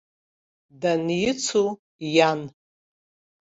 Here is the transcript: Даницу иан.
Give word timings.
Даницу 0.81 1.63
иан. 2.15 2.41